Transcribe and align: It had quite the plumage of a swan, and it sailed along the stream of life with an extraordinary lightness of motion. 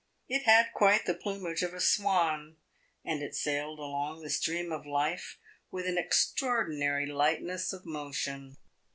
It 0.27 0.45
had 0.45 0.73
quite 0.73 1.05
the 1.05 1.13
plumage 1.13 1.61
of 1.61 1.75
a 1.75 1.79
swan, 1.79 2.55
and 3.05 3.21
it 3.21 3.35
sailed 3.35 3.77
along 3.77 4.23
the 4.23 4.31
stream 4.31 4.71
of 4.71 4.83
life 4.87 5.37
with 5.69 5.85
an 5.85 5.99
extraordinary 5.99 7.05
lightness 7.05 7.71
of 7.71 7.85
motion. 7.85 8.57